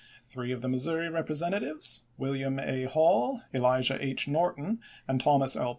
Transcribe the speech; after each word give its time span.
Three 0.25 0.51
of 0.51 0.63
the 0.63 0.67
Missouri 0.67 1.07
Eepre 1.07 1.37
sentatives, 1.37 2.05
WiUiam 2.19 2.59
A. 2.59 2.89
Hall, 2.89 3.43
Elijah 3.53 4.03
H. 4.03 4.27
Norton, 4.27 4.79
and 5.07 5.21
Thomas 5.21 5.55
L. 5.55 5.69